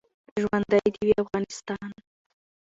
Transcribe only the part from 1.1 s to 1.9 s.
افغانستان